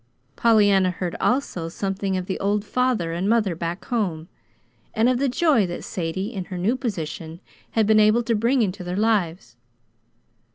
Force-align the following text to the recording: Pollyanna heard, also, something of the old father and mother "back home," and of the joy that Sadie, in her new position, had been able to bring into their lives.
Pollyanna 0.35 0.89
heard, 0.89 1.15
also, 1.21 1.69
something 1.69 2.17
of 2.17 2.25
the 2.25 2.39
old 2.39 2.65
father 2.65 3.13
and 3.13 3.29
mother 3.29 3.53
"back 3.55 3.85
home," 3.85 4.29
and 4.95 5.07
of 5.07 5.19
the 5.19 5.29
joy 5.29 5.67
that 5.67 5.83
Sadie, 5.83 6.33
in 6.33 6.45
her 6.45 6.57
new 6.57 6.75
position, 6.75 7.39
had 7.73 7.85
been 7.85 7.99
able 7.99 8.23
to 8.23 8.33
bring 8.33 8.63
into 8.63 8.83
their 8.83 8.97
lives. 8.97 9.57